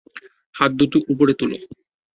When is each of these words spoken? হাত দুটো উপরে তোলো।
হাত 0.55 0.71
দুটো 0.79 0.97
উপরে 1.07 1.33
তোলো। 1.33 1.57